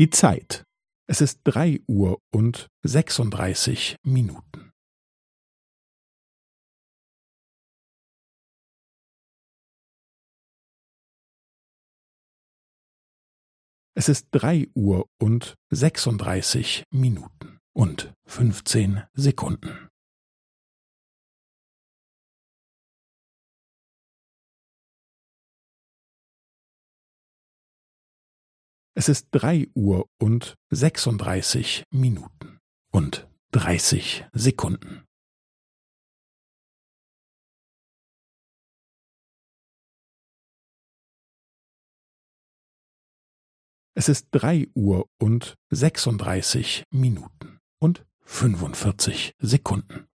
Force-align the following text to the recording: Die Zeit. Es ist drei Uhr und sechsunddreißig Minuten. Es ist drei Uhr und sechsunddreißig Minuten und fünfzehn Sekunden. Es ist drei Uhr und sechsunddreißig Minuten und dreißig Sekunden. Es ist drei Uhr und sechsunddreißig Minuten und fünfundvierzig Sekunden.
Die 0.00 0.08
Zeit. 0.08 0.64
Es 1.10 1.20
ist 1.20 1.42
drei 1.44 1.78
Uhr 1.86 2.22
und 2.32 2.68
sechsunddreißig 2.82 3.96
Minuten. 4.02 4.72
Es 13.94 14.08
ist 14.08 14.28
drei 14.30 14.68
Uhr 14.74 15.06
und 15.20 15.56
sechsunddreißig 15.68 16.84
Minuten 16.90 17.58
und 17.74 18.14
fünfzehn 18.24 19.02
Sekunden. 19.12 19.90
Es 29.00 29.08
ist 29.08 29.28
drei 29.30 29.66
Uhr 29.74 30.10
und 30.18 30.56
sechsunddreißig 30.68 31.84
Minuten 31.90 32.58
und 32.92 33.26
dreißig 33.50 34.26
Sekunden. 34.34 35.06
Es 43.94 44.10
ist 44.10 44.28
drei 44.32 44.68
Uhr 44.74 45.08
und 45.18 45.54
sechsunddreißig 45.70 46.84
Minuten 46.90 47.58
und 47.78 48.04
fünfundvierzig 48.20 49.34
Sekunden. 49.38 50.09